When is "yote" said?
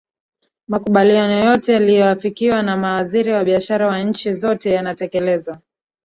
1.39-1.73